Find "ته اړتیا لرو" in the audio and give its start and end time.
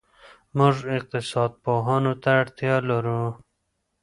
2.23-3.23